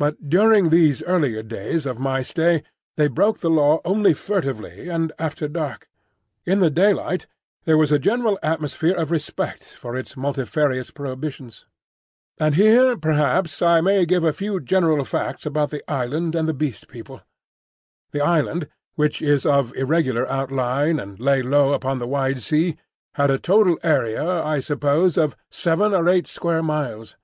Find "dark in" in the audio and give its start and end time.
5.46-6.58